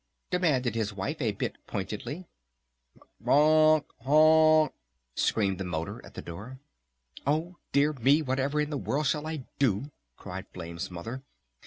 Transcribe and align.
demanded 0.31 0.73
his 0.73 0.91
wife 0.91 1.21
a 1.21 1.31
bit 1.31 1.59
pointedly. 1.67 2.25
"Honk 3.23 3.85
honk!" 3.99 4.73
screamed 5.13 5.59
the 5.59 5.63
motor 5.63 6.03
at 6.03 6.15
the 6.15 6.23
door. 6.23 6.57
"Oh, 7.27 7.57
dear 7.71 7.93
me, 7.93 8.23
whatever 8.23 8.59
in 8.59 8.71
the 8.71 8.77
world 8.79 9.05
shall 9.05 9.27
I 9.27 9.45
do?" 9.59 9.91
cried 10.17 10.47
Flame's 10.53 10.89
Mother. 10.89 11.21